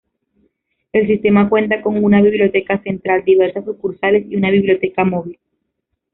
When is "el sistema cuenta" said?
0.93-1.79